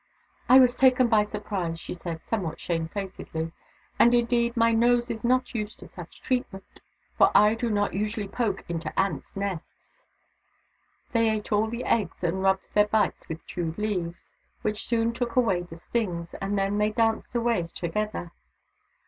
"I 0.49 0.57
was 0.59 0.77
taken 0.77 1.09
by 1.09 1.27
surprise," 1.27 1.79
she 1.79 1.93
said, 1.93 2.23
somewhat 2.23 2.59
shamefacedly." 2.59 3.51
And 3.99 4.15
indeed, 4.15 4.57
my 4.57 4.71
nose 4.71 5.11
is 5.11 5.23
not 5.23 5.53
used 5.53 5.77
to 5.77 5.85
such 5.85 6.23
treatment, 6.23 6.81
for 7.19 7.29
I 7.35 7.53
do 7.53 7.69
not 7.69 7.93
usually 7.93 8.27
poke 8.27 8.61
it 8.61 8.65
into 8.67 8.99
ants' 8.99 9.29
nests!" 9.35 9.67
They 11.13 11.29
ate 11.29 11.51
all 11.51 11.67
the 11.67 11.85
eggs, 11.85 12.23
and 12.23 12.41
rubbed 12.41 12.67
their 12.73 12.87
bites 12.87 13.29
with 13.29 13.45
chewed 13.45 13.77
leaves, 13.77 14.35
which 14.63 14.87
soon 14.87 15.13
took 15.13 15.35
away 15.35 15.61
the 15.61 15.75
stings; 15.75 16.29
and 16.41 16.57
then 16.57 16.79
they 16.79 16.89
danced 16.89 17.35
away 17.35 17.69
together. 17.75 18.31